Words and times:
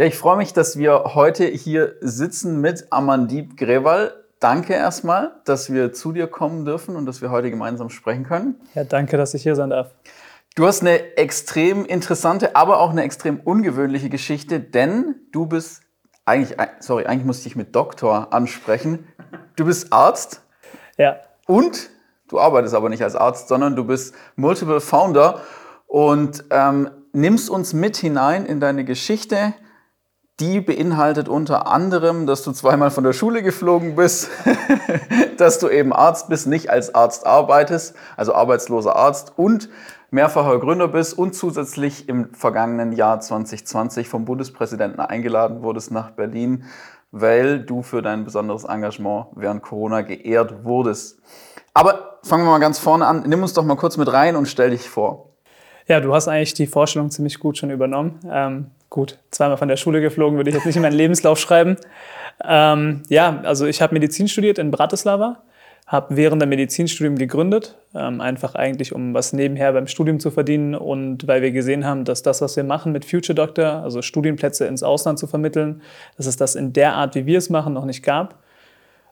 Ja, 0.00 0.06
ich 0.06 0.16
freue 0.16 0.38
mich, 0.38 0.54
dass 0.54 0.78
wir 0.78 1.14
heute 1.14 1.44
hier 1.44 1.96
sitzen 2.00 2.62
mit 2.62 2.86
Amandip 2.88 3.58
Grewal. 3.58 4.14
Danke 4.38 4.72
erstmal, 4.72 5.32
dass 5.44 5.70
wir 5.70 5.92
zu 5.92 6.12
dir 6.12 6.26
kommen 6.26 6.64
dürfen 6.64 6.96
und 6.96 7.04
dass 7.04 7.20
wir 7.20 7.30
heute 7.30 7.50
gemeinsam 7.50 7.90
sprechen 7.90 8.24
können. 8.24 8.58
Ja, 8.74 8.84
danke, 8.84 9.18
dass 9.18 9.34
ich 9.34 9.42
hier 9.42 9.54
sein 9.56 9.68
darf. 9.68 9.92
Du 10.54 10.66
hast 10.66 10.80
eine 10.80 11.18
extrem 11.18 11.84
interessante, 11.84 12.56
aber 12.56 12.80
auch 12.80 12.92
eine 12.92 13.02
extrem 13.02 13.40
ungewöhnliche 13.40 14.08
Geschichte, 14.08 14.58
denn 14.58 15.16
du 15.32 15.44
bist 15.44 15.82
eigentlich, 16.24 16.56
sorry, 16.78 17.04
eigentlich 17.04 17.26
musste 17.26 17.48
ich 17.48 17.54
mit 17.54 17.76
Doktor 17.76 18.32
ansprechen. 18.32 19.06
Du 19.56 19.66
bist 19.66 19.92
Arzt. 19.92 20.40
Ja. 20.96 21.16
Und 21.46 21.90
du 22.28 22.40
arbeitest 22.40 22.74
aber 22.74 22.88
nicht 22.88 23.02
als 23.02 23.16
Arzt, 23.16 23.48
sondern 23.48 23.76
du 23.76 23.84
bist 23.84 24.14
Multiple 24.36 24.80
Founder 24.80 25.42
und 25.86 26.42
ähm, 26.48 26.88
nimmst 27.12 27.50
uns 27.50 27.74
mit 27.74 27.98
hinein 27.98 28.46
in 28.46 28.60
deine 28.60 28.86
Geschichte 28.86 29.52
die 30.40 30.60
beinhaltet 30.60 31.28
unter 31.28 31.66
anderem, 31.66 32.26
dass 32.26 32.42
du 32.42 32.52
zweimal 32.52 32.90
von 32.90 33.04
der 33.04 33.12
Schule 33.12 33.42
geflogen 33.42 33.94
bist, 33.94 34.30
dass 35.36 35.58
du 35.58 35.68
eben 35.68 35.92
Arzt 35.92 36.28
bist, 36.28 36.46
nicht 36.46 36.70
als 36.70 36.94
Arzt 36.94 37.26
arbeitest, 37.26 37.94
also 38.16 38.34
arbeitsloser 38.34 38.96
Arzt 38.96 39.34
und 39.36 39.68
mehrfacher 40.10 40.58
Gründer 40.58 40.88
bist 40.88 41.16
und 41.16 41.34
zusätzlich 41.34 42.08
im 42.08 42.32
vergangenen 42.34 42.92
Jahr 42.92 43.20
2020 43.20 44.08
vom 44.08 44.24
Bundespräsidenten 44.24 45.00
eingeladen 45.00 45.62
wurdest 45.62 45.92
nach 45.92 46.10
Berlin, 46.10 46.64
weil 47.12 47.60
du 47.60 47.82
für 47.82 48.02
dein 48.02 48.24
besonderes 48.24 48.64
Engagement 48.64 49.26
während 49.36 49.62
Corona 49.62 50.00
geehrt 50.00 50.64
wurdest. 50.64 51.20
Aber 51.74 52.18
fangen 52.24 52.44
wir 52.44 52.50
mal 52.50 52.58
ganz 52.58 52.78
vorne 52.78 53.06
an. 53.06 53.24
Nimm 53.26 53.42
uns 53.42 53.52
doch 53.52 53.64
mal 53.64 53.76
kurz 53.76 53.96
mit 53.96 54.12
rein 54.12 54.36
und 54.36 54.46
stell 54.46 54.70
dich 54.70 54.88
vor. 54.88 55.29
Ja, 55.90 55.98
du 55.98 56.14
hast 56.14 56.28
eigentlich 56.28 56.54
die 56.54 56.68
Vorstellung 56.68 57.10
ziemlich 57.10 57.40
gut 57.40 57.58
schon 57.58 57.72
übernommen. 57.72 58.20
Ähm, 58.30 58.66
gut, 58.90 59.18
zweimal 59.32 59.56
von 59.56 59.66
der 59.66 59.76
Schule 59.76 60.00
geflogen, 60.00 60.36
würde 60.36 60.48
ich 60.48 60.54
jetzt 60.54 60.64
nicht 60.64 60.76
in 60.76 60.82
meinen 60.82 60.92
Lebenslauf 60.92 61.40
schreiben. 61.40 61.78
Ähm, 62.44 63.02
ja, 63.08 63.40
also 63.42 63.66
ich 63.66 63.82
habe 63.82 63.94
Medizin 63.94 64.28
studiert 64.28 64.60
in 64.60 64.70
Bratislava, 64.70 65.42
habe 65.88 66.16
während 66.16 66.40
der 66.40 66.48
Medizinstudium 66.48 67.18
gegründet, 67.18 67.76
ähm, 67.92 68.20
einfach 68.20 68.54
eigentlich, 68.54 68.94
um 68.94 69.14
was 69.14 69.32
nebenher 69.32 69.72
beim 69.72 69.88
Studium 69.88 70.20
zu 70.20 70.30
verdienen 70.30 70.76
und 70.76 71.26
weil 71.26 71.42
wir 71.42 71.50
gesehen 71.50 71.84
haben, 71.84 72.04
dass 72.04 72.22
das, 72.22 72.40
was 72.40 72.54
wir 72.54 72.62
machen 72.62 72.92
mit 72.92 73.04
Future 73.04 73.34
Doctor, 73.34 73.82
also 73.82 74.00
Studienplätze 74.00 74.66
ins 74.66 74.84
Ausland 74.84 75.18
zu 75.18 75.26
vermitteln, 75.26 75.82
dass 76.16 76.26
es 76.26 76.36
das 76.36 76.54
in 76.54 76.72
der 76.72 76.94
Art, 76.94 77.16
wie 77.16 77.26
wir 77.26 77.38
es 77.38 77.50
machen, 77.50 77.72
noch 77.72 77.84
nicht 77.84 78.04
gab. 78.04 78.38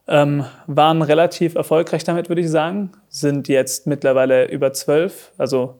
Ähm, 0.07 0.45
waren 0.65 1.01
relativ 1.01 1.55
erfolgreich 1.55 2.05
damit, 2.05 2.29
würde 2.29 2.39
ich 2.39 2.49
sagen, 2.49 2.93
sind 3.09 3.49
jetzt 3.49 3.85
mittlerweile 3.85 4.49
über 4.49 4.71
zwölf, 4.71 5.33
also 5.37 5.75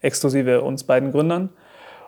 exklusive 0.00 0.62
uns 0.62 0.84
beiden 0.84 1.12
Gründern. 1.12 1.50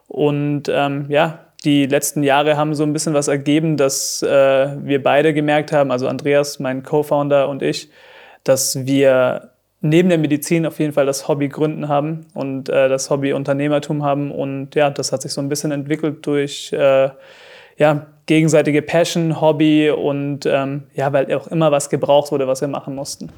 Und 0.07 0.65
ähm, 0.69 1.07
ja, 1.09 1.41
die 1.65 1.87
letzten 1.87 2.23
Jahre 2.23 2.57
haben 2.57 2.75
so 2.75 2.85
ein 2.85 2.93
bisschen 2.93 3.15
was 3.15 3.29
ergeben, 3.29 3.77
dass 3.77 4.23
äh, 4.23 4.77
wir 4.81 5.03
beide 5.03 5.35
gemerkt 5.35 5.73
haben, 5.73 5.91
also 5.91 6.09
Andreas, 6.09 6.61
mein 6.61 6.83
Co-Founder 6.83 7.49
und 7.49 7.63
ich, 7.63 7.91
dass 8.45 8.87
wir 8.87 9.51
neben 9.81 10.09
der 10.09 10.19
Medizin 10.19 10.67
auf 10.67 10.79
jeden 10.79 10.93
Fall 10.93 11.07
das 11.07 11.29
Hobby 11.29 11.49
Gründen 11.49 11.89
haben 11.89 12.27
und 12.35 12.69
äh, 12.69 12.89
das 12.89 13.11
Hobby 13.11 13.33
Unternehmertum 13.33 14.03
haben. 14.03 14.31
Und 14.31 14.75
ja, 14.75 14.91
das 14.91 15.13
hat 15.13 15.23
sich 15.23 15.33
so 15.33 15.41
ein 15.41 15.49
bisschen 15.49 15.73
entwickelt 15.73 16.27
durch 16.27 16.73
äh, 16.73 17.11
ja, 17.77 18.07
gegenseitige 18.29 18.83
Passion, 18.83 19.41
Hobby 19.41 19.91
und 19.91 20.47
ähm, 20.47 20.85
ja, 20.95 21.13
weil 21.13 21.35
auch 21.35 21.49
immer 21.49 21.73
was 21.73 21.91
gebraucht 21.91 22.31
wurde, 22.31 22.47
was 22.47 22.61
wir 22.61 22.69
machen 22.69 22.95
mussten. 22.95 23.33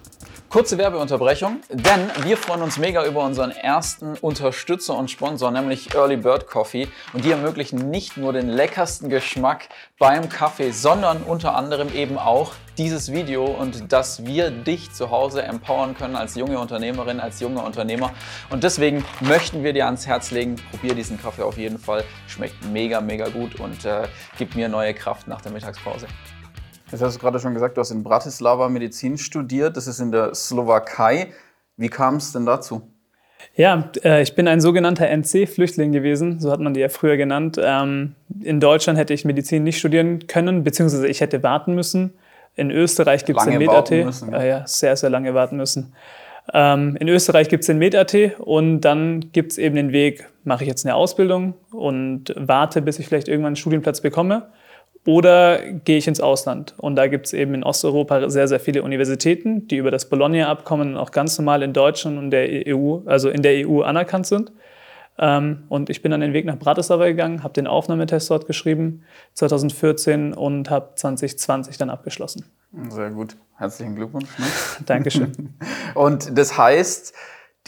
Kurze 0.50 0.78
Werbeunterbrechung, 0.78 1.58
denn 1.70 2.10
wir 2.24 2.36
freuen 2.36 2.62
uns 2.62 2.76
mega 2.76 3.06
über 3.06 3.22
unseren 3.22 3.52
ersten 3.52 4.16
Unterstützer 4.16 4.98
und 4.98 5.08
Sponsor, 5.08 5.52
nämlich 5.52 5.94
Early 5.94 6.16
Bird 6.16 6.48
Coffee. 6.48 6.88
Und 7.12 7.24
die 7.24 7.30
ermöglichen 7.30 7.88
nicht 7.88 8.16
nur 8.16 8.32
den 8.32 8.48
leckersten 8.48 9.08
Geschmack 9.08 9.68
beim 9.96 10.28
Kaffee, 10.28 10.72
sondern 10.72 11.22
unter 11.22 11.54
anderem 11.54 11.94
eben 11.94 12.18
auch 12.18 12.54
dieses 12.78 13.12
Video 13.12 13.44
und 13.44 13.92
dass 13.92 14.24
wir 14.24 14.50
dich 14.50 14.90
zu 14.90 15.10
Hause 15.10 15.42
empowern 15.42 15.94
können 15.94 16.16
als 16.16 16.34
junge 16.34 16.58
Unternehmerin, 16.58 17.20
als 17.20 17.38
junger 17.38 17.62
Unternehmer. 17.62 18.10
Und 18.48 18.64
deswegen 18.64 19.04
möchten 19.20 19.62
wir 19.62 19.74
dir 19.74 19.84
ans 19.84 20.06
Herz 20.06 20.30
legen, 20.30 20.56
probier 20.70 20.94
diesen 20.94 21.20
Kaffee 21.20 21.42
auf 21.42 21.58
jeden 21.58 21.78
Fall. 21.78 22.04
Schmeckt 22.26 22.64
mega, 22.72 23.02
mega 23.02 23.28
gut 23.28 23.60
und 23.60 23.84
äh, 23.84 24.08
gibt 24.38 24.56
mir 24.56 24.70
neue 24.70 24.79
Kraft 24.94 25.28
nach 25.28 25.40
der 25.40 25.52
Mittagspause. 25.52 26.06
Jetzt 26.90 27.02
hast 27.02 27.16
du 27.16 27.20
gerade 27.20 27.38
schon 27.38 27.54
gesagt, 27.54 27.76
du 27.76 27.80
hast 27.80 27.92
in 27.92 28.02
Bratislava 28.02 28.68
Medizin 28.68 29.16
studiert. 29.16 29.76
Das 29.76 29.86
ist 29.86 30.00
in 30.00 30.10
der 30.10 30.34
Slowakei. 30.34 31.28
Wie 31.76 31.88
kam 31.88 32.16
es 32.16 32.32
denn 32.32 32.46
dazu? 32.46 32.82
Ja, 33.54 33.90
äh, 34.04 34.22
ich 34.22 34.34
bin 34.34 34.48
ein 34.48 34.60
sogenannter 34.60 35.08
NC-Flüchtling 35.08 35.92
gewesen, 35.92 36.40
so 36.40 36.50
hat 36.50 36.60
man 36.60 36.74
die 36.74 36.80
ja 36.80 36.88
früher 36.88 37.16
genannt. 37.16 37.58
Ähm, 37.62 38.14
in 38.42 38.60
Deutschland 38.60 38.98
hätte 38.98 39.14
ich 39.14 39.24
Medizin 39.24 39.62
nicht 39.62 39.78
studieren 39.78 40.26
können, 40.26 40.62
beziehungsweise 40.62 41.08
ich 41.08 41.20
hätte 41.20 41.42
warten 41.42 41.74
müssen. 41.74 42.12
In 42.56 42.70
Österreich 42.70 43.24
gibt 43.24 43.38
es 43.38 43.46
den 43.46 43.58
MedAT. 43.58 43.90
Ja. 43.90 44.44
Ja, 44.44 44.66
sehr, 44.66 44.96
sehr 44.96 45.10
lange 45.10 45.32
warten 45.32 45.56
müssen. 45.56 45.94
Ähm, 46.52 46.96
in 46.96 47.08
Österreich 47.08 47.48
gibt 47.48 47.62
es 47.62 47.68
den 47.68 47.78
MedAT 47.78 48.38
und 48.38 48.80
dann 48.80 49.30
gibt 49.32 49.52
es 49.52 49.58
eben 49.58 49.76
den 49.76 49.92
Weg, 49.92 50.26
mache 50.44 50.64
ich 50.64 50.68
jetzt 50.68 50.84
eine 50.84 50.94
Ausbildung 50.96 51.54
und 51.70 52.34
warte, 52.36 52.82
bis 52.82 52.98
ich 52.98 53.06
vielleicht 53.06 53.28
irgendwann 53.28 53.50
einen 53.50 53.56
Studienplatz 53.56 54.00
bekomme 54.00 54.48
oder 55.06 55.60
gehe 55.84 55.96
ich 55.98 56.06
ins 56.06 56.20
Ausland? 56.20 56.74
Und 56.76 56.96
da 56.96 57.06
gibt 57.06 57.26
es 57.26 57.32
eben 57.32 57.54
in 57.54 57.64
Osteuropa 57.64 58.28
sehr, 58.28 58.48
sehr 58.48 58.60
viele 58.60 58.82
Universitäten, 58.82 59.66
die 59.66 59.76
über 59.76 59.90
das 59.90 60.08
Bologna-Abkommen 60.08 60.96
auch 60.96 61.10
ganz 61.10 61.38
normal 61.38 61.62
in 61.62 61.72
Deutschland 61.72 62.18
und 62.18 62.30
der 62.30 62.66
EU, 62.66 62.98
also 63.06 63.30
in 63.30 63.42
der 63.42 63.66
EU 63.66 63.82
anerkannt 63.82 64.26
sind. 64.26 64.52
Ähm, 65.18 65.64
und 65.68 65.90
ich 65.90 66.02
bin 66.02 66.10
dann 66.10 66.20
den 66.20 66.32
Weg 66.32 66.46
nach 66.46 66.58
Bratislava 66.58 67.06
gegangen, 67.06 67.42
habe 67.42 67.52
den 67.54 67.66
Aufnahmetest 67.66 68.30
dort 68.30 68.46
geschrieben 68.46 69.02
2014 69.34 70.32
und 70.34 70.70
habe 70.70 70.90
2020 70.94 71.76
dann 71.78 71.90
abgeschlossen. 71.90 72.44
Sehr 72.88 73.10
gut. 73.10 73.36
Herzlichen 73.56 73.96
Glückwunsch. 73.96 74.28
Ne? 74.38 74.46
Dankeschön. 74.86 75.54
und 75.94 76.36
das 76.38 76.56
heißt, 76.56 77.14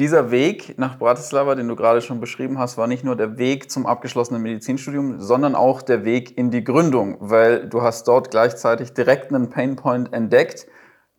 dieser 0.03 0.33
Weg 0.33 0.77
nach 0.79 0.99
Bratislava, 0.99 1.55
den 1.55 1.69
du 1.69 1.77
gerade 1.77 2.01
schon 2.01 2.19
beschrieben 2.19 2.59
hast, 2.59 2.77
war 2.77 2.89
nicht 2.89 3.05
nur 3.05 3.15
der 3.15 3.39
Weg 3.39 3.71
zum 3.71 3.87
abgeschlossenen 3.87 4.43
Medizinstudium, 4.43 5.21
sondern 5.21 5.55
auch 5.55 5.81
der 5.81 6.05
Weg 6.05 6.37
in 6.37 6.51
die 6.51 6.65
Gründung, 6.65 7.19
weil 7.21 7.69
du 7.69 7.83
hast 7.83 8.09
dort 8.09 8.33
gleichzeitig 8.33 8.95
direkt 8.95 9.33
einen 9.33 9.49
Painpoint 9.49 10.13
entdeckt, 10.13 10.67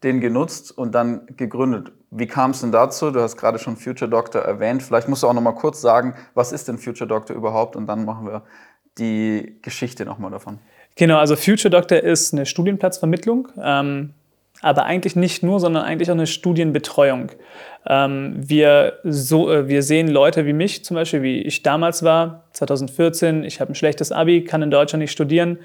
den 0.03 0.19
genutzt 0.19 0.77
und 0.77 0.93
dann 0.93 1.25
gegründet. 1.37 1.93
Wie 2.11 2.27
kam 2.27 2.51
es 2.51 2.59
denn 2.59 2.73
dazu? 2.73 3.09
Du 3.09 3.21
hast 3.21 3.37
gerade 3.37 3.57
schon 3.57 3.77
Future 3.77 4.11
Doctor 4.11 4.41
erwähnt. 4.41 4.83
Vielleicht 4.83 5.07
musst 5.07 5.23
du 5.23 5.27
auch 5.27 5.33
noch 5.33 5.41
mal 5.41 5.53
kurz 5.55 5.79
sagen, 5.79 6.15
was 6.33 6.51
ist 6.51 6.67
denn 6.67 6.77
Future 6.77 7.07
Doctor 7.07 7.37
überhaupt? 7.37 7.77
Und 7.77 7.87
dann 7.87 8.03
machen 8.03 8.27
wir 8.27 8.43
die 8.97 9.59
Geschichte 9.61 10.03
noch 10.03 10.19
mal 10.19 10.29
davon. 10.29 10.59
Genau, 10.97 11.19
also 11.19 11.37
Future 11.37 11.69
Doctor 11.69 11.99
ist 11.99 12.33
eine 12.33 12.45
Studienplatzvermittlung. 12.45 13.47
Ähm 13.61 14.13
aber 14.63 14.85
eigentlich 14.85 15.15
nicht 15.15 15.43
nur, 15.43 15.59
sondern 15.59 15.83
eigentlich 15.83 16.09
auch 16.09 16.15
eine 16.15 16.27
Studienbetreuung. 16.27 17.31
Ähm, 17.85 18.35
wir, 18.37 18.99
so, 19.03 19.51
äh, 19.51 19.67
wir 19.67 19.83
sehen 19.83 20.07
Leute 20.07 20.45
wie 20.45 20.53
mich 20.53 20.85
zum 20.85 20.95
Beispiel, 20.95 21.21
wie 21.21 21.41
ich 21.41 21.63
damals 21.63 22.03
war, 22.03 22.45
2014, 22.53 23.43
ich 23.43 23.59
habe 23.59 23.73
ein 23.73 23.75
schlechtes 23.75 24.11
Abi, 24.11 24.43
kann 24.43 24.61
in 24.61 24.71
Deutschland 24.71 25.01
nicht 25.01 25.11
studieren. 25.11 25.59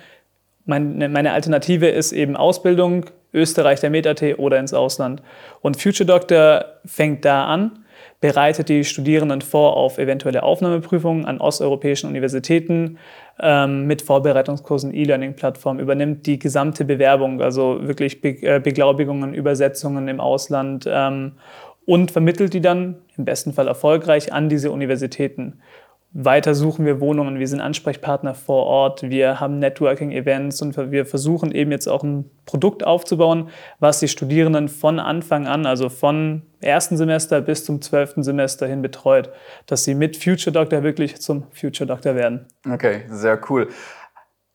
Meine, 0.66 1.08
meine 1.08 1.32
Alternative 1.32 1.88
ist 1.88 2.12
eben 2.12 2.36
Ausbildung, 2.36 3.06
Österreich, 3.32 3.80
der 3.80 3.90
MedAT 3.90 4.38
oder 4.38 4.58
ins 4.58 4.74
Ausland. 4.74 5.22
Und 5.60 5.80
Future 5.80 6.06
Doctor 6.06 6.64
fängt 6.84 7.24
da 7.24 7.46
an 7.46 7.84
bereitet 8.20 8.68
die 8.68 8.84
Studierenden 8.84 9.42
vor 9.42 9.76
auf 9.76 9.98
eventuelle 9.98 10.42
Aufnahmeprüfungen 10.42 11.24
an 11.24 11.40
osteuropäischen 11.40 12.08
Universitäten 12.08 12.98
ähm, 13.40 13.86
mit 13.86 14.02
Vorbereitungskursen, 14.02 14.92
E-Learning-Plattformen, 14.92 15.80
übernimmt 15.80 16.26
die 16.26 16.38
gesamte 16.38 16.84
Bewerbung, 16.84 17.40
also 17.40 17.78
wirklich 17.86 18.20
Be 18.20 18.30
äh, 18.42 18.60
Beglaubigungen, 18.60 19.34
Übersetzungen 19.34 20.08
im 20.08 20.18
Ausland 20.18 20.84
ähm, 20.88 21.32
und 21.86 22.10
vermittelt 22.10 22.54
die 22.54 22.60
dann 22.60 22.96
im 23.16 23.24
besten 23.24 23.52
Fall 23.52 23.68
erfolgreich 23.68 24.32
an 24.32 24.48
diese 24.48 24.72
Universitäten. 24.72 25.60
Weiter 26.12 26.54
suchen 26.54 26.86
wir 26.86 27.00
Wohnungen, 27.00 27.38
wir 27.38 27.46
sind 27.46 27.60
Ansprechpartner 27.60 28.34
vor 28.34 28.64
Ort, 28.64 29.02
wir 29.02 29.40
haben 29.40 29.58
Networking-Events 29.58 30.62
und 30.62 30.76
wir 30.90 31.04
versuchen 31.04 31.52
eben 31.52 31.70
jetzt 31.70 31.86
auch 31.86 32.02
ein 32.02 32.30
Produkt 32.46 32.84
aufzubauen, 32.84 33.50
was 33.78 34.00
die 34.00 34.08
Studierenden 34.08 34.68
von 34.68 35.00
Anfang 35.00 35.46
an, 35.46 35.66
also 35.66 35.90
von 35.90 36.42
ersten 36.60 36.96
Semester 36.96 37.42
bis 37.42 37.64
zum 37.66 37.82
zwölften 37.82 38.22
Semester 38.22 38.66
hin 38.66 38.80
betreut, 38.80 39.30
dass 39.66 39.84
sie 39.84 39.94
mit 39.94 40.16
Future 40.16 40.52
Doctor 40.52 40.82
wirklich 40.82 41.20
zum 41.20 41.44
Future 41.52 41.86
Doctor 41.86 42.14
werden. 42.14 42.46
Okay, 42.66 43.02
sehr 43.08 43.38
cool. 43.50 43.68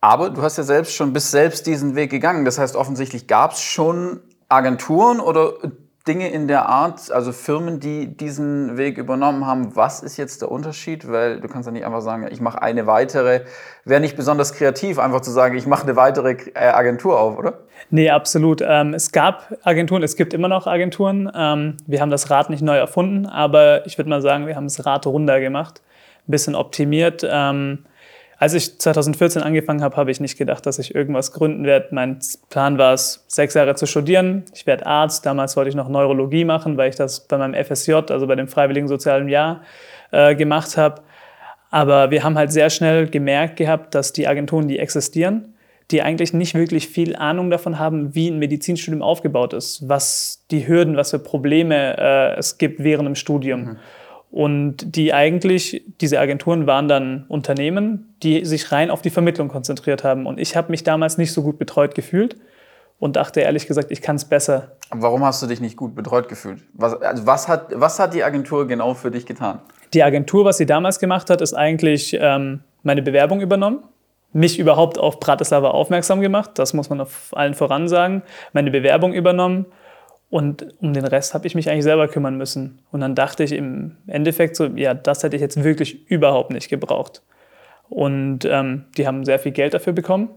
Aber 0.02 0.32
du 0.32 0.42
hast 0.42 0.58
ja 0.58 0.64
selbst 0.64 0.96
schon 0.96 1.14
bis 1.14 1.30
selbst 1.30 1.68
diesen 1.68 1.96
Weg 1.96 2.10
gegangen. 2.10 2.46
Das 2.46 2.58
heißt, 2.58 2.76
offensichtlich 2.76 3.28
gab 3.28 3.54
es 3.54 3.62
schon 3.62 4.22
Agenturen 4.50 5.20
oder 5.20 5.54
Dinge 6.08 6.30
in 6.30 6.50
der 6.50 6.68
Art, 6.68 7.12
also 7.12 7.32
Firmen, 7.32 7.80
die 7.80 8.18
diesen 8.18 8.78
Weg 8.78 8.98
übernommen 8.98 9.48
haben. 9.48 9.74
Was 9.76 10.04
ist 10.04 10.18
jetzt 10.18 10.42
der 10.42 10.52
Unterschied? 10.52 11.10
Weil 11.10 11.40
du 11.40 11.48
kannst 11.48 11.66
ja 11.66 11.72
nicht 11.72 11.86
einfach 11.86 12.02
sagen, 12.02 12.28
ich 12.30 12.42
mache 12.42 12.62
eine 12.62 12.88
weitere. 12.88 13.42
Wäre 13.86 14.02
nicht 14.02 14.18
besonders 14.18 14.54
kreativ, 14.54 15.00
einfach 15.00 15.22
zu 15.22 15.32
sagen, 15.32 15.56
ich 15.56 15.66
mache 15.66 15.84
eine 15.84 15.96
weitere 15.96 16.36
äh, 16.56 16.68
Agentur 16.68 17.18
auf, 17.18 17.38
oder? 17.38 17.60
Nee, 17.90 18.10
absolut. 18.10 18.62
Ähm, 18.62 18.94
es 18.94 19.14
gab 19.14 19.58
Agenturen, 19.64 20.04
es 20.04 20.18
gibt 20.18 20.34
immer 20.34 20.50
noch 20.50 20.68
Agenturen. 20.68 21.32
Ähm, 21.34 21.78
wir 21.88 22.02
haben 22.02 22.12
das 22.12 22.30
Rad 22.30 22.50
nicht 22.50 22.62
neu 22.62 22.76
erfunden, 22.76 23.26
aber 23.26 23.86
ich 23.86 23.98
würde 23.98 24.10
mal 24.10 24.22
sagen, 24.22 24.46
wir 24.46 24.58
haben 24.58 24.66
das 24.66 24.86
Rad 24.86 25.08
runder 25.08 25.40
gemacht, 25.40 25.82
ein 26.28 26.32
bisschen 26.32 26.56
optimiert. 26.56 27.26
Ähm, 27.30 27.86
Als 28.38 28.54
ich 28.54 28.80
2014 28.80 29.42
angefangen 29.42 29.82
habe, 29.82 29.96
habe 29.96 30.12
ich 30.12 30.20
nicht 30.20 30.38
gedacht, 30.38 30.66
dass 30.66 30.80
ich 30.80 30.96
irgendwas 30.96 31.32
gründen 31.32 31.66
werde. 31.66 31.88
Mein 31.92 32.20
Plan 32.50 32.78
war 32.78 32.94
es, 32.94 33.24
sechs 33.28 33.54
Jahre 33.54 33.76
zu 33.76 33.86
studieren. 33.86 34.44
Ich 34.54 34.66
werde 34.66 34.86
Arzt. 34.86 35.26
Damals 35.26 35.56
wollte 35.56 35.70
ich 35.70 35.76
noch 35.76 35.90
Neurologie 35.90 36.46
machen, 36.46 36.78
weil 36.78 36.90
ich 36.90 36.96
das 36.96 37.28
bei 37.28 37.38
meinem 37.38 37.54
FSJ, 37.54 37.94
also 38.10 38.28
bei 38.28 38.36
dem 38.36 38.48
Freiwilligen 38.48 38.88
Sozialen 38.88 39.30
Jahr, 39.30 39.62
äh, 40.12 40.36
gemacht 40.36 40.78
habe. 40.78 41.02
Aber 41.72 42.12
wir 42.12 42.24
haben 42.24 42.38
halt 42.38 42.52
sehr 42.52 42.70
schnell 42.70 43.08
gemerkt 43.08 43.56
gehabt, 43.56 43.96
dass 43.96 44.14
die 44.14 44.28
Agenturen, 44.28 44.68
die 44.68 44.78
existieren, 44.78 45.56
die 45.90 46.02
eigentlich 46.02 46.34
nicht 46.34 46.54
wirklich 46.54 46.88
viel 46.88 47.16
Ahnung 47.16 47.50
davon 47.50 47.80
haben, 47.80 48.14
wie 48.14 48.30
ein 48.30 48.40
Medizinstudium 48.40 49.02
aufgebaut 49.02 49.54
ist, 49.54 49.88
was 49.90 50.46
die 50.52 50.68
Hürden, 50.68 50.98
was 50.98 51.12
für 51.12 51.20
Probleme 51.20 51.98
äh, 51.98 52.38
es 52.38 52.58
gibt 52.58 52.84
während 52.84 53.08
dem 53.08 53.16
Studium. 53.16 53.62
Mhm. 53.62 53.78
Und 54.34 54.96
die 54.96 55.14
eigentlich, 55.14 55.84
diese 56.02 56.20
Agenturen 56.20 56.66
waren 56.66 56.88
dann 56.88 57.26
Unternehmen, 57.28 58.16
die 58.24 58.46
sich 58.46 58.72
rein 58.72 58.90
auf 58.90 59.04
die 59.04 59.12
Vermittlung 59.12 59.48
konzentriert 59.48 60.04
haben. 60.04 60.26
Und 60.26 60.40
ich 60.40 60.56
habe 60.56 60.72
mich 60.72 60.84
damals 60.84 61.20
nicht 61.20 61.32
so 61.32 61.44
gut 61.44 61.60
betreut 61.60 61.94
gefühlt 61.94 62.36
und 62.98 63.16
dachte 63.16 63.42
ehrlich 63.42 63.68
gesagt, 63.68 63.92
ich 63.92 64.02
kann 64.02 64.16
es 64.16 64.26
besser. 64.26 64.72
Warum 64.90 65.24
hast 65.24 65.44
du 65.44 65.46
dich 65.46 65.62
nicht 65.62 65.78
gut 65.78 65.94
betreut 65.94 66.30
gefühlt? 66.30 66.64
Was, 66.74 67.00
also 67.00 67.28
was, 67.28 67.48
hat, 67.48 67.68
was 67.76 68.00
hat 68.00 68.16
die 68.16 68.24
Agentur 68.24 68.68
genau 68.68 68.96
für 68.96 69.12
dich 69.12 69.28
getan? 69.28 69.60
Die 69.94 70.02
Agentur, 70.02 70.46
was 70.46 70.58
sie 70.58 70.66
damals 70.66 70.98
gemacht 70.98 71.30
hat, 71.30 71.40
ist 71.40 71.54
eigentlich 71.54 72.18
ähm, 72.20 72.62
meine 72.82 73.04
Bewerbung 73.04 73.40
übernommen 73.40 73.84
mich 74.36 74.58
überhaupt 74.58 74.98
auf 74.98 75.20
Bratislava 75.20 75.70
aufmerksam 75.70 76.20
gemacht, 76.20 76.52
das 76.56 76.74
muss 76.74 76.90
man 76.90 77.02
auf 77.02 77.28
allen 77.34 77.54
voran 77.54 77.88
sagen, 77.88 78.24
meine 78.52 78.72
Bewerbung 78.72 79.14
übernommen 79.14 79.68
und 80.34 80.66
um 80.82 80.94
den 80.94 81.06
Rest 81.06 81.36
habe 81.36 81.46
ich 81.46 81.54
mich 81.54 81.70
eigentlich 81.70 81.84
selber 81.84 82.08
kümmern 82.08 82.36
müssen. 82.38 82.80
Und 82.92 83.02
dann 83.02 83.14
dachte 83.14 83.44
ich 83.44 83.52
im 83.52 83.98
Endeffekt 84.08 84.56
so, 84.56 84.66
ja, 84.66 84.96
das 84.96 85.22
hätte 85.22 85.36
ich 85.36 85.44
jetzt 85.44 85.64
wirklich 85.64 86.10
überhaupt 86.10 86.52
nicht 86.52 86.70
gebraucht. 86.70 87.22
Und 87.88 88.40
ähm, 88.46 88.86
die 88.98 89.06
haben 89.06 89.26
sehr 89.26 89.38
viel 89.38 89.52
Geld 89.52 89.76
dafür 89.76 89.94
bekommen. 89.94 90.30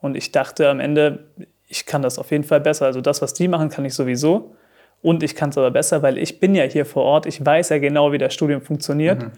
Und 0.00 0.16
ich 0.16 0.32
dachte 0.32 0.70
am 0.70 0.80
Ende, 0.80 1.24
ich 1.68 1.84
kann 1.84 2.00
das 2.00 2.18
auf 2.18 2.30
jeden 2.30 2.44
Fall 2.44 2.62
besser. 2.62 2.86
Also 2.86 3.02
das, 3.02 3.20
was 3.20 3.34
die 3.34 3.46
machen, 3.46 3.68
kann 3.68 3.84
ich 3.84 3.92
sowieso. 3.92 4.56
Und 5.02 5.22
ich 5.22 5.36
kann 5.36 5.50
es 5.50 5.58
aber 5.58 5.70
besser, 5.70 6.00
weil 6.00 6.16
ich 6.16 6.40
bin 6.40 6.54
ja 6.54 6.64
hier 6.64 6.86
vor 6.86 7.02
Ort. 7.02 7.26
Ich 7.26 7.44
weiß 7.44 7.68
ja 7.68 7.78
genau, 7.78 8.10
wie 8.10 8.16
das 8.16 8.32
Studium 8.32 8.62
funktioniert. 8.62 9.22
Mhm. 9.22 9.32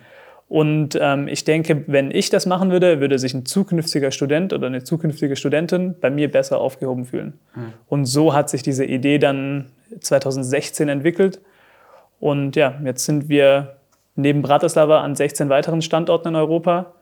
Und 0.46 0.96
ähm, 1.00 1.26
ich 1.26 1.42
denke, 1.42 1.82
wenn 1.88 2.12
ich 2.12 2.30
das 2.30 2.46
machen 2.46 2.70
würde, 2.70 3.00
würde 3.00 3.18
sich 3.18 3.34
ein 3.34 3.46
zukünftiger 3.46 4.12
Student 4.12 4.52
oder 4.52 4.68
eine 4.68 4.84
zukünftige 4.84 5.34
Studentin 5.34 5.96
bei 6.00 6.10
mir 6.10 6.30
besser 6.30 6.60
aufgehoben 6.60 7.04
fühlen. 7.04 7.40
Mhm. 7.56 7.72
Und 7.88 8.04
so 8.04 8.32
hat 8.32 8.48
sich 8.48 8.62
diese 8.62 8.84
Idee 8.84 9.18
dann 9.18 9.72
2016 10.00 10.88
entwickelt. 10.88 11.40
Und 12.20 12.56
ja, 12.56 12.74
jetzt 12.84 13.04
sind 13.04 13.28
wir 13.28 13.76
neben 14.14 14.42
Bratislava 14.42 15.00
an 15.00 15.14
16 15.14 15.48
weiteren 15.48 15.82
Standorten 15.82 16.28
in 16.28 16.36
Europa 16.36 16.94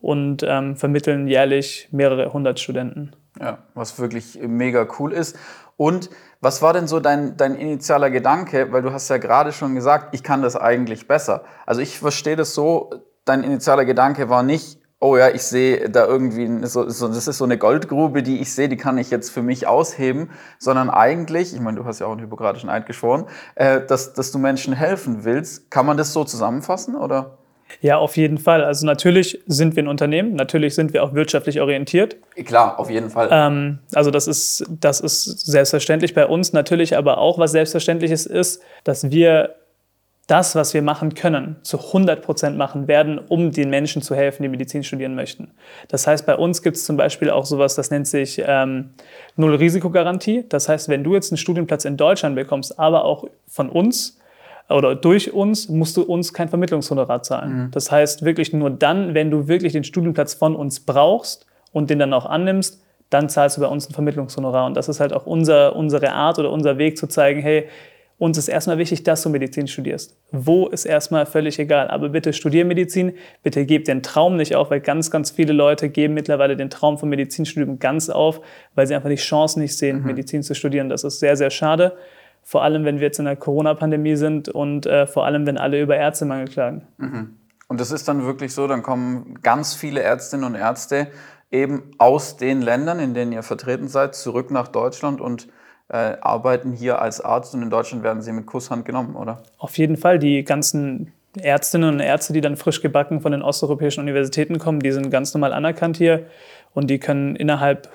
und 0.00 0.42
ähm, 0.46 0.76
vermitteln 0.76 1.26
jährlich 1.26 1.88
mehrere 1.90 2.32
hundert 2.32 2.60
Studenten. 2.60 3.12
Ja, 3.40 3.58
was 3.74 3.98
wirklich 3.98 4.38
mega 4.42 4.86
cool 4.98 5.12
ist. 5.12 5.36
Und 5.76 6.10
was 6.40 6.62
war 6.62 6.72
denn 6.72 6.86
so 6.86 7.00
dein, 7.00 7.36
dein 7.36 7.54
initialer 7.54 8.10
Gedanke? 8.10 8.72
Weil 8.72 8.82
du 8.82 8.92
hast 8.92 9.08
ja 9.08 9.18
gerade 9.18 9.52
schon 9.52 9.74
gesagt, 9.74 10.14
ich 10.14 10.22
kann 10.22 10.42
das 10.42 10.56
eigentlich 10.56 11.08
besser. 11.08 11.44
Also 11.64 11.80
ich 11.80 11.98
verstehe 11.98 12.36
das 12.36 12.54
so, 12.54 12.90
dein 13.24 13.44
initialer 13.44 13.84
Gedanke 13.84 14.28
war 14.28 14.42
nicht, 14.42 14.79
oh 15.00 15.16
ja, 15.16 15.30
ich 15.30 15.42
sehe 15.42 15.88
da 15.88 16.06
irgendwie, 16.06 16.66
so, 16.66 16.88
so, 16.88 17.08
das 17.08 17.26
ist 17.26 17.38
so 17.38 17.44
eine 17.44 17.56
Goldgrube, 17.56 18.22
die 18.22 18.40
ich 18.40 18.52
sehe, 18.52 18.68
die 18.68 18.76
kann 18.76 18.98
ich 18.98 19.10
jetzt 19.10 19.30
für 19.30 19.42
mich 19.42 19.66
ausheben, 19.66 20.30
sondern 20.58 20.90
eigentlich, 20.90 21.54
ich 21.54 21.60
meine, 21.60 21.78
du 21.78 21.84
hast 21.86 22.00
ja 22.00 22.06
auch 22.06 22.12
einen 22.12 22.20
hypokratischen 22.20 22.68
Eid 22.68 22.86
geschworen, 22.86 23.24
äh, 23.54 23.80
dass, 23.84 24.12
dass 24.12 24.30
du 24.30 24.38
Menschen 24.38 24.74
helfen 24.74 25.24
willst. 25.24 25.70
Kann 25.70 25.86
man 25.86 25.96
das 25.96 26.12
so 26.12 26.24
zusammenfassen 26.24 26.94
oder? 26.94 27.38
Ja, 27.80 27.98
auf 27.98 28.16
jeden 28.16 28.38
Fall. 28.38 28.64
Also 28.64 28.84
natürlich 28.84 29.40
sind 29.46 29.76
wir 29.76 29.84
ein 29.84 29.88
Unternehmen, 29.88 30.34
natürlich 30.34 30.74
sind 30.74 30.92
wir 30.92 31.04
auch 31.04 31.14
wirtschaftlich 31.14 31.60
orientiert. 31.60 32.16
Klar, 32.44 32.78
auf 32.78 32.90
jeden 32.90 33.10
Fall. 33.10 33.28
Ähm, 33.30 33.78
also 33.94 34.10
das 34.10 34.26
ist, 34.26 34.64
das 34.68 35.00
ist 35.00 35.46
selbstverständlich 35.46 36.14
bei 36.14 36.26
uns. 36.26 36.52
Natürlich 36.52 36.96
aber 36.96 37.18
auch, 37.18 37.38
was 37.38 37.52
selbstverständliches 37.52 38.26
ist, 38.26 38.62
dass 38.84 39.10
wir 39.10 39.54
das, 40.30 40.54
was 40.54 40.74
wir 40.74 40.82
machen 40.82 41.14
können, 41.14 41.56
zu 41.62 41.78
100 41.78 42.22
Prozent 42.22 42.56
machen 42.56 42.86
werden, 42.86 43.18
um 43.18 43.50
den 43.50 43.68
Menschen 43.68 44.00
zu 44.00 44.14
helfen, 44.14 44.44
die 44.44 44.48
Medizin 44.48 44.84
studieren 44.84 45.16
möchten. 45.16 45.50
Das 45.88 46.06
heißt, 46.06 46.24
bei 46.24 46.36
uns 46.36 46.62
gibt 46.62 46.76
es 46.76 46.84
zum 46.84 46.96
Beispiel 46.96 47.30
auch 47.30 47.44
sowas, 47.44 47.74
das 47.74 47.90
nennt 47.90 48.06
sich 48.06 48.40
ähm, 48.46 48.90
Null-Risikogarantie. 49.34 50.44
Das 50.48 50.68
heißt, 50.68 50.88
wenn 50.88 51.02
du 51.02 51.14
jetzt 51.14 51.32
einen 51.32 51.38
Studienplatz 51.38 51.84
in 51.84 51.96
Deutschland 51.96 52.36
bekommst, 52.36 52.78
aber 52.78 53.04
auch 53.04 53.24
von 53.48 53.68
uns 53.68 54.20
oder 54.68 54.94
durch 54.94 55.32
uns, 55.32 55.68
musst 55.68 55.96
du 55.96 56.02
uns 56.02 56.32
kein 56.32 56.48
Vermittlungshonorar 56.48 57.24
zahlen. 57.24 57.64
Mhm. 57.64 57.70
Das 57.72 57.90
heißt, 57.90 58.24
wirklich 58.24 58.52
nur 58.52 58.70
dann, 58.70 59.14
wenn 59.14 59.32
du 59.32 59.48
wirklich 59.48 59.72
den 59.72 59.82
Studienplatz 59.82 60.34
von 60.34 60.54
uns 60.54 60.78
brauchst 60.78 61.46
und 61.72 61.90
den 61.90 61.98
dann 61.98 62.12
auch 62.12 62.26
annimmst, 62.26 62.80
dann 63.10 63.28
zahlst 63.28 63.56
du 63.56 63.62
bei 63.62 63.66
uns 63.66 63.90
ein 63.90 63.94
Vermittlungshonorar. 63.94 64.66
Und 64.66 64.76
das 64.76 64.88
ist 64.88 65.00
halt 65.00 65.12
auch 65.12 65.26
unser, 65.26 65.74
unsere 65.74 66.12
Art 66.12 66.38
oder 66.38 66.52
unser 66.52 66.78
Weg 66.78 66.96
zu 66.96 67.08
zeigen, 67.08 67.40
hey, 67.40 67.68
uns 68.20 68.36
ist 68.36 68.48
erstmal 68.48 68.76
wichtig, 68.76 69.02
dass 69.02 69.22
du 69.22 69.30
Medizin 69.30 69.66
studierst. 69.66 70.14
Wo 70.30 70.68
ist 70.68 70.84
erstmal 70.84 71.24
völlig 71.24 71.58
egal. 71.58 71.88
Aber 71.88 72.10
bitte 72.10 72.34
studier 72.34 72.66
Medizin, 72.66 73.14
bitte 73.42 73.64
gib 73.64 73.86
den 73.86 74.02
Traum 74.02 74.36
nicht 74.36 74.54
auf, 74.54 74.70
weil 74.70 74.80
ganz, 74.80 75.10
ganz 75.10 75.30
viele 75.30 75.54
Leute 75.54 75.88
geben 75.88 76.12
mittlerweile 76.12 76.54
den 76.54 76.68
Traum 76.68 76.98
vom 76.98 77.08
Medizinstudium 77.08 77.78
ganz 77.78 78.10
auf, 78.10 78.42
weil 78.74 78.86
sie 78.86 78.94
einfach 78.94 79.08
die 79.08 79.14
Chance 79.14 79.58
nicht 79.58 79.74
sehen, 79.74 80.00
mhm. 80.00 80.06
Medizin 80.06 80.42
zu 80.42 80.54
studieren. 80.54 80.90
Das 80.90 81.02
ist 81.02 81.18
sehr, 81.18 81.34
sehr 81.34 81.48
schade. 81.48 81.96
Vor 82.42 82.62
allem, 82.62 82.84
wenn 82.84 82.96
wir 82.96 83.06
jetzt 83.06 83.18
in 83.18 83.24
der 83.24 83.36
Corona-Pandemie 83.36 84.16
sind 84.16 84.50
und 84.50 84.84
äh, 84.84 85.06
vor 85.06 85.24
allem, 85.24 85.46
wenn 85.46 85.56
alle 85.56 85.80
über 85.80 85.96
Ärztemangel 85.96 86.48
klagen. 86.48 86.82
Mhm. 86.98 87.36
Und 87.68 87.80
das 87.80 87.90
ist 87.90 88.06
dann 88.06 88.26
wirklich 88.26 88.52
so, 88.52 88.66
dann 88.66 88.82
kommen 88.82 89.38
ganz 89.42 89.74
viele 89.74 90.02
Ärztinnen 90.02 90.44
und 90.44 90.56
Ärzte 90.56 91.06
eben 91.50 91.84
aus 91.96 92.36
den 92.36 92.60
Ländern, 92.60 93.00
in 93.00 93.14
denen 93.14 93.32
ihr 93.32 93.42
vertreten 93.42 93.88
seid, 93.88 94.14
zurück 94.14 94.50
nach 94.50 94.68
Deutschland 94.68 95.22
und 95.22 95.48
äh, 95.90 96.16
arbeiten 96.20 96.72
hier 96.72 97.02
als 97.02 97.20
Arzt 97.20 97.54
und 97.54 97.62
in 97.62 97.70
Deutschland 97.70 98.02
werden 98.04 98.22
sie 98.22 98.32
mit 98.32 98.46
Kusshand 98.46 98.84
genommen, 98.84 99.16
oder? 99.16 99.42
Auf 99.58 99.76
jeden 99.76 99.96
Fall. 99.96 100.18
Die 100.18 100.44
ganzen 100.44 101.12
Ärztinnen 101.40 101.94
und 101.94 102.00
Ärzte, 102.00 102.32
die 102.32 102.40
dann 102.40 102.56
frisch 102.56 102.80
gebacken 102.80 103.20
von 103.20 103.32
den 103.32 103.42
osteuropäischen 103.42 104.00
Universitäten 104.00 104.58
kommen, 104.58 104.80
die 104.80 104.92
sind 104.92 105.10
ganz 105.10 105.34
normal 105.34 105.52
anerkannt 105.52 105.96
hier 105.96 106.26
und 106.74 106.88
die 106.90 106.98
können 106.98 107.36
innerhalb 107.36 107.88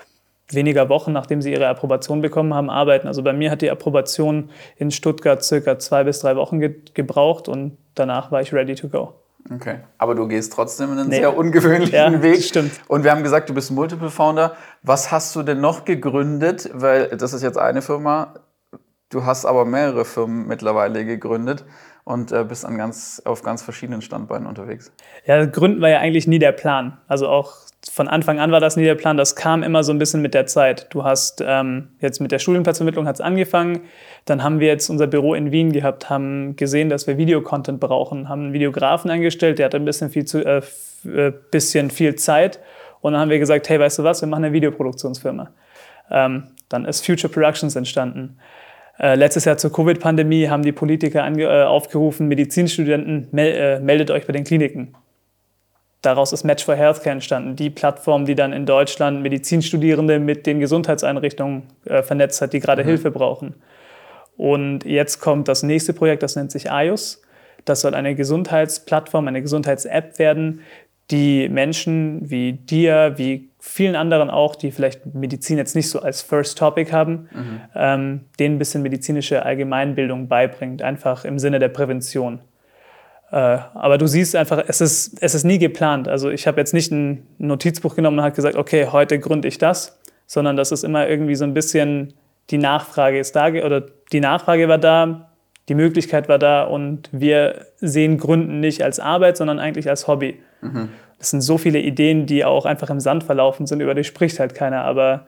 weniger 0.50 0.88
Wochen, 0.88 1.12
nachdem 1.12 1.42
sie 1.42 1.52
ihre 1.52 1.66
Approbation 1.66 2.20
bekommen 2.20 2.54
haben, 2.54 2.70
arbeiten. 2.70 3.08
Also 3.08 3.22
bei 3.22 3.32
mir 3.32 3.50
hat 3.50 3.62
die 3.62 3.70
Approbation 3.70 4.50
in 4.76 4.90
Stuttgart 4.90 5.42
circa 5.42 5.78
zwei 5.78 6.04
bis 6.04 6.20
drei 6.20 6.36
Wochen 6.36 6.60
ge 6.60 6.76
gebraucht 6.94 7.48
und 7.48 7.76
danach 7.94 8.30
war 8.30 8.42
ich 8.42 8.52
ready 8.52 8.74
to 8.74 8.88
go. 8.88 9.14
Okay, 9.54 9.78
aber 9.98 10.14
du 10.14 10.26
gehst 10.26 10.52
trotzdem 10.52 10.90
einen 10.90 11.08
nee. 11.08 11.16
sehr 11.16 11.36
ungewöhnlichen 11.36 11.94
ja, 11.94 12.22
Weg. 12.22 12.42
Stimmt. 12.42 12.72
Und 12.88 13.04
wir 13.04 13.12
haben 13.12 13.22
gesagt, 13.22 13.48
du 13.48 13.54
bist 13.54 13.70
Multiple 13.70 14.10
Founder. 14.10 14.56
Was 14.82 15.12
hast 15.12 15.36
du 15.36 15.42
denn 15.42 15.60
noch 15.60 15.84
gegründet? 15.84 16.70
Weil 16.72 17.08
das 17.08 17.32
ist 17.32 17.42
jetzt 17.42 17.58
eine 17.58 17.82
Firma. 17.82 18.34
Du 19.08 19.24
hast 19.24 19.44
aber 19.44 19.64
mehrere 19.64 20.04
Firmen 20.04 20.48
mittlerweile 20.48 21.04
gegründet 21.04 21.64
und 22.04 22.32
äh, 22.32 22.44
bist 22.44 22.64
an 22.64 22.76
ganz, 22.76 23.22
auf 23.24 23.42
ganz 23.42 23.62
verschiedenen 23.62 24.02
Standbeinen 24.02 24.46
unterwegs. 24.46 24.92
Ja, 25.26 25.44
Gründen 25.44 25.80
war 25.80 25.88
ja 25.88 25.98
eigentlich 26.00 26.26
nie 26.26 26.38
der 26.40 26.52
Plan. 26.52 26.98
Also 27.06 27.28
auch 27.28 27.54
von 27.90 28.08
Anfang 28.08 28.40
an 28.40 28.50
war 28.50 28.60
das 28.60 28.76
nie 28.76 28.84
der 28.84 28.96
Plan. 28.96 29.16
Das 29.16 29.36
kam 29.36 29.62
immer 29.62 29.84
so 29.84 29.92
ein 29.92 29.98
bisschen 29.98 30.22
mit 30.22 30.34
der 30.34 30.46
Zeit. 30.46 30.86
Du 30.90 31.04
hast 31.04 31.42
ähm, 31.44 31.88
jetzt 32.00 32.20
mit 32.20 32.32
der 32.32 32.40
Studienplatzvermittlung 32.40 33.06
hat 33.06 33.20
angefangen. 33.20 33.82
Dann 34.24 34.42
haben 34.42 34.58
wir 34.58 34.66
jetzt 34.66 34.90
unser 34.90 35.06
Büro 35.06 35.34
in 35.34 35.52
Wien 35.52 35.72
gehabt, 35.72 36.10
haben 36.10 36.56
gesehen, 36.56 36.88
dass 36.88 37.06
wir 37.06 37.16
Videocontent 37.16 37.78
brauchen, 37.78 38.28
haben 38.28 38.42
einen 38.42 38.52
Videografen 38.52 39.10
eingestellt, 39.10 39.58
der 39.58 39.66
hat 39.66 39.74
ein 39.74 39.84
bisschen 39.84 40.10
viel, 40.10 40.24
zu, 40.24 40.44
äh, 40.44 40.62
äh, 41.04 41.32
bisschen 41.50 41.90
viel 41.90 42.16
Zeit. 42.16 42.60
Und 43.00 43.12
dann 43.12 43.20
haben 43.20 43.30
wir 43.30 43.38
gesagt, 43.38 43.68
hey, 43.68 43.78
weißt 43.78 44.00
du 44.00 44.04
was, 44.04 44.20
wir 44.20 44.28
machen 44.28 44.44
eine 44.44 44.52
Videoproduktionsfirma. 44.52 45.50
Ähm, 46.10 46.48
dann 46.68 46.84
ist 46.84 47.06
Future 47.06 47.32
Productions 47.32 47.76
entstanden. 47.76 48.38
Äh, 48.98 49.14
letztes 49.14 49.44
Jahr 49.44 49.58
zur 49.58 49.72
Covid-Pandemie 49.72 50.48
haben 50.48 50.62
die 50.62 50.72
Politiker 50.72 51.26
äh, 51.26 51.64
aufgerufen, 51.64 52.28
Medizinstudenten, 52.28 53.28
mel 53.30 53.52
äh, 53.52 53.80
meldet 53.80 54.10
euch 54.10 54.26
bei 54.26 54.32
den 54.32 54.44
Kliniken. 54.44 54.94
Daraus 56.02 56.32
ist 56.32 56.44
Match 56.44 56.64
for 56.64 56.76
Healthcare 56.76 57.10
entstanden, 57.10 57.56
die 57.56 57.68
Plattform, 57.68 58.26
die 58.26 58.34
dann 58.34 58.52
in 58.52 58.64
Deutschland 58.64 59.22
Medizinstudierende 59.22 60.18
mit 60.18 60.46
den 60.46 60.60
Gesundheitseinrichtungen 60.60 61.64
äh, 61.84 62.02
vernetzt 62.02 62.40
hat, 62.40 62.52
die 62.52 62.60
gerade 62.60 62.84
mhm. 62.84 62.88
Hilfe 62.88 63.10
brauchen. 63.10 63.54
Und 64.36 64.84
jetzt 64.84 65.20
kommt 65.20 65.48
das 65.48 65.62
nächste 65.62 65.92
Projekt, 65.92 66.22
das 66.22 66.36
nennt 66.36 66.52
sich 66.52 66.66
IOS. 66.70 67.22
Das 67.64 67.80
soll 67.80 67.94
eine 67.94 68.14
Gesundheitsplattform, 68.14 69.26
eine 69.26 69.42
Gesundheits-App 69.42 70.18
werden, 70.18 70.60
die 71.10 71.48
Menschen 71.48 72.30
wie 72.30 72.52
dir, 72.52 73.14
wie 73.16 73.48
vielen 73.60 73.96
anderen 73.96 74.30
auch, 74.30 74.56
die 74.56 74.70
vielleicht 74.70 75.14
Medizin 75.14 75.58
jetzt 75.58 75.76
nicht 75.76 75.88
so 75.88 76.00
als 76.00 76.22
First 76.22 76.58
Topic 76.58 76.92
haben, 76.92 77.28
mhm. 77.32 77.60
ähm, 77.74 78.20
denen 78.38 78.56
ein 78.56 78.58
bisschen 78.58 78.82
medizinische 78.82 79.44
Allgemeinbildung 79.44 80.28
beibringt, 80.28 80.82
einfach 80.82 81.24
im 81.24 81.38
Sinne 81.38 81.58
der 81.58 81.68
Prävention. 81.68 82.40
Äh, 83.30 83.36
aber 83.74 83.98
du 83.98 84.06
siehst 84.06 84.36
einfach, 84.36 84.64
es 84.66 84.80
ist, 84.80 85.18
es 85.20 85.34
ist 85.34 85.44
nie 85.44 85.58
geplant. 85.58 86.08
Also 86.08 86.30
ich 86.30 86.46
habe 86.46 86.60
jetzt 86.60 86.74
nicht 86.74 86.92
ein 86.92 87.26
Notizbuch 87.38 87.94
genommen 87.94 88.18
und 88.18 88.24
habe 88.24 88.34
gesagt, 88.34 88.56
okay, 88.56 88.88
heute 88.90 89.18
gründe 89.18 89.48
ich 89.48 89.58
das, 89.58 89.98
sondern 90.26 90.56
das 90.56 90.72
ist 90.72 90.84
immer 90.84 91.08
irgendwie 91.08 91.34
so 91.34 91.44
ein 91.44 91.54
bisschen, 91.54 92.14
die 92.50 92.58
Nachfrage 92.58 93.18
ist 93.18 93.34
da 93.34 93.48
oder 93.48 93.82
die 94.12 94.20
Nachfrage 94.20 94.68
war 94.68 94.78
da, 94.78 95.25
die 95.68 95.74
Möglichkeit 95.74 96.28
war 96.28 96.38
da 96.38 96.64
und 96.64 97.08
wir 97.12 97.66
sehen 97.78 98.18
Gründen 98.18 98.60
nicht 98.60 98.82
als 98.82 99.00
Arbeit, 99.00 99.36
sondern 99.36 99.58
eigentlich 99.58 99.88
als 99.88 100.06
Hobby. 100.06 100.40
Mhm. 100.60 100.90
Das 101.18 101.30
sind 101.30 101.40
so 101.40 101.58
viele 101.58 101.80
Ideen, 101.80 102.26
die 102.26 102.44
auch 102.44 102.66
einfach 102.66 102.90
im 102.90 103.00
Sand 103.00 103.24
verlaufen 103.24 103.66
sind, 103.66 103.80
über 103.80 103.94
die 103.94 104.04
spricht 104.04 104.38
halt 104.38 104.54
keiner. 104.54 104.82
Aber 104.82 105.26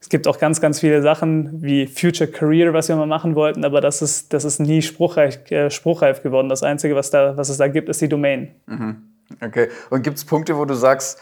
es 0.00 0.08
gibt 0.08 0.26
auch 0.26 0.38
ganz, 0.38 0.60
ganz 0.60 0.80
viele 0.80 1.02
Sachen 1.02 1.62
wie 1.62 1.86
Future 1.86 2.30
Career, 2.30 2.72
was 2.72 2.88
wir 2.88 2.96
mal 2.96 3.06
machen 3.06 3.34
wollten, 3.34 3.64
aber 3.64 3.80
das 3.80 4.02
ist, 4.02 4.32
das 4.32 4.44
ist 4.44 4.58
nie 4.58 4.82
spruchreif, 4.82 5.50
äh, 5.50 5.70
spruchreif 5.70 6.22
geworden. 6.22 6.48
Das 6.48 6.62
Einzige, 6.62 6.94
was, 6.94 7.10
da, 7.10 7.36
was 7.36 7.48
es 7.48 7.58
da 7.58 7.68
gibt, 7.68 7.88
ist 7.88 8.00
die 8.00 8.08
Domain. 8.08 8.54
Mhm. 8.66 9.02
Okay. 9.40 9.68
Und 9.90 10.02
gibt 10.02 10.16
es 10.16 10.24
Punkte, 10.24 10.56
wo 10.56 10.64
du 10.64 10.74
sagst, 10.74 11.20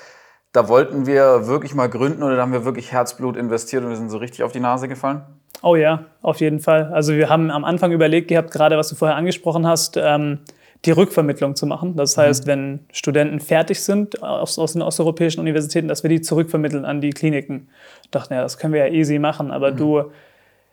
da 0.52 0.68
wollten 0.68 1.06
wir 1.06 1.46
wirklich 1.46 1.74
mal 1.74 1.88
gründen 1.88 2.22
oder 2.22 2.36
da 2.36 2.42
haben 2.42 2.52
wir 2.52 2.64
wirklich 2.64 2.92
Herzblut 2.92 3.36
investiert 3.36 3.82
und 3.82 3.90
wir 3.90 3.96
sind 3.96 4.10
so 4.10 4.18
richtig 4.18 4.42
auf 4.42 4.52
die 4.52 4.60
Nase 4.60 4.86
gefallen? 4.88 5.22
Oh 5.64 5.76
ja, 5.76 6.04
auf 6.20 6.40
jeden 6.40 6.60
Fall. 6.60 6.90
Also 6.92 7.14
wir 7.14 7.30
haben 7.30 7.50
am 7.50 7.64
Anfang 7.64 7.90
überlegt 7.90 8.28
gehabt, 8.28 8.50
gerade 8.50 8.76
was 8.76 8.90
du 8.90 8.96
vorher 8.96 9.16
angesprochen 9.16 9.66
hast, 9.66 9.96
ähm, 9.96 10.40
die 10.84 10.90
Rückvermittlung 10.90 11.56
zu 11.56 11.64
machen. 11.64 11.96
Das 11.96 12.18
heißt, 12.18 12.44
mhm. 12.44 12.50
wenn 12.50 12.80
Studenten 12.92 13.40
fertig 13.40 13.82
sind 13.82 14.22
aus, 14.22 14.58
aus, 14.58 14.74
den 14.74 14.82
osteuropäischen 14.82 15.40
Universitäten, 15.40 15.88
dass 15.88 16.02
wir 16.02 16.10
die 16.10 16.20
zurückvermitteln 16.20 16.84
an 16.84 17.00
die 17.00 17.10
Kliniken. 17.10 17.68
Ich 18.02 18.10
dachte, 18.10 18.34
ja, 18.34 18.42
das 18.42 18.58
können 18.58 18.74
wir 18.74 18.86
ja 18.86 18.92
easy 18.92 19.18
machen, 19.18 19.50
aber 19.50 19.72
mhm. 19.72 19.76
du, 19.78 20.02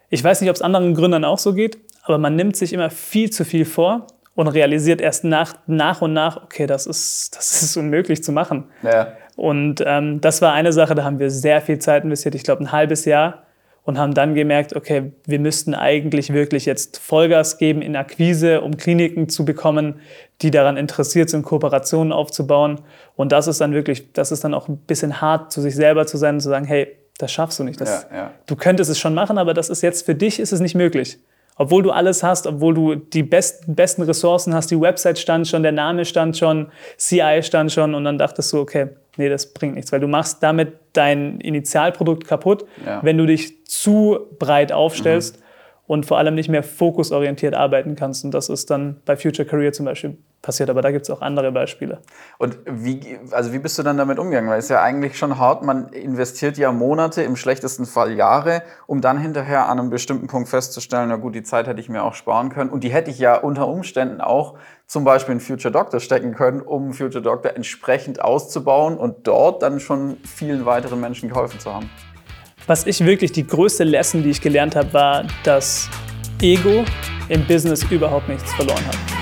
ich 0.10 0.22
weiß 0.22 0.42
nicht, 0.42 0.50
ob 0.50 0.58
es 0.58 0.62
anderen 0.62 0.94
Gründern 0.94 1.24
auch 1.24 1.40
so 1.40 1.54
geht, 1.54 1.78
aber 2.04 2.18
man 2.18 2.36
nimmt 2.36 2.58
sich 2.58 2.74
immer 2.74 2.90
viel 2.90 3.30
zu 3.30 3.46
viel 3.46 3.64
vor 3.64 4.08
und 4.36 4.50
realisiert 4.50 5.00
erst 5.00 5.24
nach, 5.24 5.54
nach 5.68 6.02
und 6.02 6.12
nach, 6.12 6.44
okay, 6.44 6.68
das 6.68 6.86
ist, 6.86 7.38
das 7.38 7.62
ist 7.64 7.78
unmöglich 7.78 8.26
zu 8.26 8.34
machen. 8.34 8.66
Ja. 8.84 9.14
Und 9.38 9.82
ähm, 9.86 10.20
das 10.20 10.42
war 10.42 10.52
eine 10.52 10.74
Sache, 10.74 10.96
da 10.96 11.06
haben 11.06 11.20
wir 11.20 11.30
sehr 11.30 11.62
viel 11.62 11.80
Zeit 11.80 12.04
investiert, 12.04 12.36
ich 12.36 12.44
glaube 12.44 12.66
ein 12.66 12.74
halbes 12.74 13.06
Jahr 13.06 13.46
und 13.84 13.98
haben 13.98 14.14
dann 14.14 14.36
gemerkt, 14.36 14.76
okay, 14.76 15.12
wir 15.26 15.40
müssten 15.40 15.74
eigentlich 15.74 16.32
wirklich 16.34 16.66
jetzt 16.66 17.00
Vollgas 17.00 17.58
geben 17.58 17.82
in 17.82 17.96
Akquise, 17.96 18.62
um 18.62 18.78
Kliniken 18.78 19.28
zu 19.28 19.44
bekommen, 19.44 20.00
die 20.42 20.52
daran 20.52 20.78
interessiert 20.78 21.30
sind, 21.30 21.44
Kooperationen 21.44 22.14
aufzubauen. 22.14 22.82
Und 23.16 23.32
das 23.32 23.48
ist 23.48 23.60
dann 23.62 23.74
wirklich, 23.74 24.14
das 24.14 24.32
ist 24.32 24.44
dann 24.44 24.54
auch 24.54 24.68
ein 24.68 24.78
bisschen 24.78 25.22
hart, 25.22 25.52
zu 25.52 25.62
sich 25.62 25.76
selber 25.76 26.06
zu 26.06 26.18
sein 26.18 26.36
und 26.36 26.42
zu 26.42 26.50
sagen, 26.50 26.66
hey, 26.66 26.96
das 27.18 27.32
schaffst 27.32 27.60
du 27.60 27.64
nicht. 27.64 27.82
Das, 27.82 28.08
ja, 28.12 28.18
ja. 28.18 28.32
Du 28.46 28.56
könntest 28.56 28.90
es 28.90 29.00
schon 29.00 29.14
machen, 29.14 29.38
aber 29.38 29.54
das 29.54 29.70
ist 29.70 29.82
jetzt 29.82 30.06
für 30.06 30.16
dich 30.16 30.40
ist 30.40 30.52
es 30.52 30.60
nicht 30.60 30.76
möglich. 30.76 31.20
Obwohl 31.62 31.84
du 31.84 31.92
alles 31.92 32.24
hast, 32.24 32.48
obwohl 32.48 32.74
du 32.74 32.96
die 32.96 33.22
besten, 33.22 33.76
besten 33.76 34.02
Ressourcen 34.02 34.56
hast, 34.56 34.72
die 34.72 34.82
Website 34.82 35.20
stand 35.20 35.48
schon, 35.48 35.62
der 35.62 35.72
Name 35.72 36.06
stand 36.06 36.36
schon, 36.36 36.72
CI 36.98 37.42
stand 37.44 37.72
schon 37.72 37.94
und 37.94 38.04
dann 38.04 38.18
dachtest 38.18 38.52
du, 38.52 38.60
okay, 38.60 38.88
nee, 39.18 39.30
das 39.30 39.54
bringt 39.54 39.76
nichts, 39.76 39.92
weil 39.92 40.00
du 40.00 40.08
machst 40.08 40.42
damit 40.42 40.74
dein 40.94 41.40
Initialprodukt 41.40 42.26
kaputt, 42.26 42.66
ja. 42.84 43.02
wenn 43.04 43.20
du 43.20 43.28
dich 43.28 43.64
zu 43.66 44.22
breit 44.40 44.72
aufstellst 44.72 45.38
mhm. 45.38 45.44
Und 45.92 46.06
vor 46.06 46.18
allem 46.18 46.36
nicht 46.36 46.48
mehr 46.48 46.64
fokusorientiert 46.64 47.54
arbeiten 47.54 47.98
kannst. 47.98 48.24
Und 48.24 48.32
das 48.32 48.48
ist 48.48 48.70
dann 48.70 49.02
bei 49.04 49.18
Future 49.18 49.46
Career 49.46 49.74
zum 49.74 49.86
Beispiel 49.86 50.18
passiert, 50.42 50.70
aber 50.70 50.82
da 50.82 50.90
gibt 50.90 51.04
es 51.04 51.10
auch 51.10 51.20
andere 51.20 51.52
Beispiele. 51.52 52.00
Und 52.38 52.60
wie, 52.66 53.20
also 53.32 53.52
wie 53.52 53.60
bist 53.60 53.78
du 53.78 53.84
dann 53.84 53.98
damit 53.98 54.18
umgegangen? 54.18 54.50
Weil 54.50 54.60
es 54.60 54.66
ist 54.66 54.70
ja 54.70 54.82
eigentlich 54.82 55.18
schon 55.18 55.38
hart, 55.38 55.66
man 55.66 55.90
investiert 55.90 56.58
ja 56.58 56.72
Monate, 56.72 57.24
im 57.24 57.36
schlechtesten 57.36 57.86
Fall 57.86 58.14
Jahre, 58.14 58.64
um 58.88 59.02
dann 59.02 59.20
hinterher 59.20 59.68
an 59.68 59.80
einem 59.82 59.90
bestimmten 59.90 60.28
Punkt 60.28 60.48
festzustellen, 60.48 61.10
na 61.10 61.18
gut, 61.18 61.36
die 61.36 61.44
Zeit 61.44 61.68
hätte 61.68 61.82
ich 61.82 61.90
mir 61.90 62.06
auch 62.06 62.14
sparen 62.14 62.48
können. 62.48 62.70
Und 62.70 62.86
die 62.86 62.90
hätte 62.90 63.12
ich 63.12 63.20
ja 63.20 63.36
unter 63.36 63.68
Umständen 63.68 64.22
auch 64.22 64.58
zum 64.88 65.04
Beispiel 65.04 65.34
in 65.34 65.42
Future 65.42 65.74
Doctor 65.74 66.00
stecken 66.00 66.34
können, 66.34 66.62
um 66.62 66.94
Future 66.94 67.22
Doctor 67.22 67.54
entsprechend 67.58 68.22
auszubauen 68.22 68.96
und 68.96 69.28
dort 69.28 69.62
dann 69.62 69.82
schon 69.82 70.16
vielen 70.24 70.66
weiteren 70.66 71.02
Menschen 71.02 71.28
geholfen 71.28 71.60
zu 71.60 71.74
haben. 71.74 71.90
Was 72.72 72.88
ich 72.88 73.04
wirklich 73.04 73.34
die 73.34 73.46
größte 73.46 73.84
Lesson, 73.84 74.24
die 74.24 74.30
ich 74.30 74.40
gelernt 74.40 74.78
habe, 74.78 74.94
war, 74.94 75.28
dass 75.44 75.90
Ego 76.42 76.86
im 77.28 77.46
Business 77.46 77.84
überhaupt 77.92 78.30
nichts 78.30 78.50
verloren 78.54 78.86
hat. 78.88 79.21